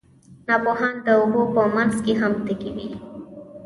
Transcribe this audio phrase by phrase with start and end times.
[0.47, 2.87] ناپوهان د اوبو په منځ کې هم تږي وي.